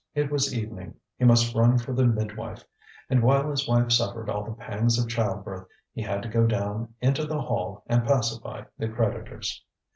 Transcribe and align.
It 0.15 0.31
was 0.31 0.51
evening. 0.51 0.95
He 1.19 1.25
must 1.25 1.53
run 1.53 1.77
for 1.77 1.93
the 1.93 2.07
midwife. 2.07 2.65
And 3.07 3.21
while 3.21 3.47
his 3.51 3.67
wife 3.67 3.91
suffered 3.91 4.31
all 4.31 4.43
the 4.43 4.55
pangs 4.55 4.97
of 4.97 5.07
childbirth, 5.07 5.67
he 5.93 6.01
had 6.01 6.23
to 6.23 6.27
go 6.27 6.47
down 6.47 6.95
into 7.01 7.23
the 7.23 7.41
hall 7.41 7.83
and 7.85 8.03
pacify 8.03 8.63
the 8.79 8.89
creditors. 8.89 9.63